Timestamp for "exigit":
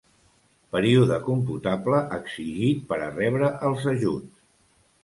2.17-2.83